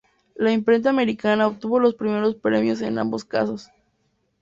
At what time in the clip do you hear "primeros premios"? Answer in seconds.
1.93-2.81